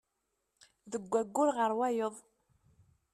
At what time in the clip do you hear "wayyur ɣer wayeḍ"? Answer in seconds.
1.11-2.15